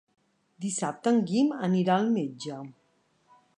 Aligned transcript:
Dissabte 0.63 1.13
en 1.15 1.19
Guim 1.33 1.53
anirà 1.69 1.99
al 1.99 2.11
metge. 2.17 2.59